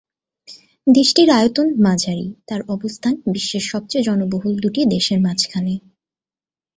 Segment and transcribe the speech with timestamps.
[0.87, 5.73] দেশটির আয়তন মাঝারি, তার অবস্থান বিশ্বের সবচেয়ে জনবহুল দুটি দেশের মাঝখানে।